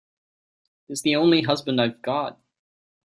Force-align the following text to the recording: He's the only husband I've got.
He's 0.87 1.03
the 1.03 1.15
only 1.15 1.43
husband 1.43 1.79
I've 1.79 2.01
got. 2.01 2.39